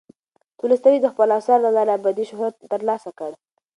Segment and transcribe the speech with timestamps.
[0.59, 3.31] تولستوی د خپلو اثارو له لارې ابدي شهرت ترلاسه کړ.